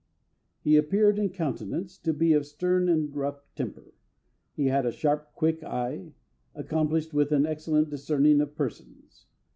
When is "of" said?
2.33-2.41, 8.41-8.55